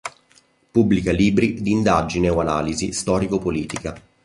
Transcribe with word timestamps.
Pubblica 0.71 1.11
libri 1.11 1.61
di 1.61 1.69
indagine 1.69 2.27
o 2.31 2.39
analisi 2.39 2.91
storico-politica. 2.91 3.93